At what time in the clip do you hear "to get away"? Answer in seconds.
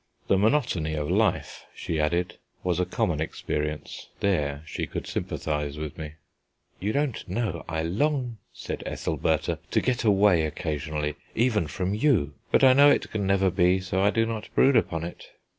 9.69-10.41